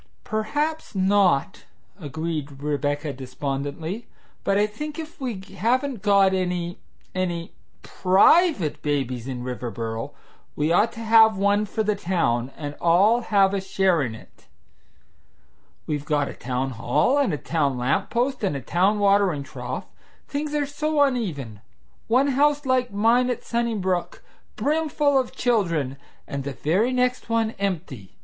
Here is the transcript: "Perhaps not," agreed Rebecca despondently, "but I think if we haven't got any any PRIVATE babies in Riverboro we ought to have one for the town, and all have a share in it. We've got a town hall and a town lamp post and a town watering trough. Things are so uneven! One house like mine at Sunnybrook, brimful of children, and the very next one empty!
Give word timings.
"Perhaps 0.23 0.95
not," 0.95 1.65
agreed 1.99 2.63
Rebecca 2.63 3.13
despondently, 3.13 4.07
"but 4.43 4.57
I 4.57 4.65
think 4.65 4.97
if 4.97 5.21
we 5.21 5.39
haven't 5.55 6.01
got 6.01 6.33
any 6.33 6.79
any 7.13 7.53
PRIVATE 7.83 8.81
babies 8.81 9.27
in 9.27 9.43
Riverboro 9.43 10.13
we 10.55 10.71
ought 10.71 10.91
to 10.93 11.01
have 11.01 11.37
one 11.37 11.65
for 11.67 11.83
the 11.83 11.93
town, 11.95 12.51
and 12.57 12.73
all 12.81 13.21
have 13.21 13.53
a 13.53 13.61
share 13.61 14.01
in 14.01 14.15
it. 14.15 14.47
We've 15.85 16.03
got 16.03 16.27
a 16.27 16.33
town 16.33 16.71
hall 16.71 17.19
and 17.19 17.31
a 17.31 17.37
town 17.37 17.77
lamp 17.77 18.09
post 18.09 18.43
and 18.43 18.55
a 18.55 18.59
town 18.59 18.97
watering 18.97 19.43
trough. 19.43 19.85
Things 20.27 20.55
are 20.55 20.65
so 20.65 20.99
uneven! 21.03 21.61
One 22.07 22.29
house 22.29 22.65
like 22.65 22.91
mine 22.91 23.29
at 23.29 23.43
Sunnybrook, 23.43 24.23
brimful 24.55 25.19
of 25.19 25.31
children, 25.35 25.97
and 26.27 26.43
the 26.43 26.53
very 26.53 26.91
next 26.91 27.29
one 27.29 27.51
empty! 27.59 28.15